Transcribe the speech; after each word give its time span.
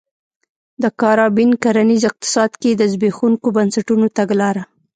د 0.83 0.83
کارابین 1.01 1.51
کرنیز 1.63 2.03
اقتصاد 2.09 2.51
کې 2.61 2.69
د 2.75 2.81
زبېښونکو 2.91 3.47
بنسټونو 3.57 4.05
تګلاره 4.17 4.63